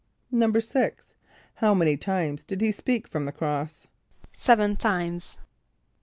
[0.15, 1.13] = =6.=
[1.57, 3.85] How many times did he speak from the cross?
[4.33, 5.37] =Seven times.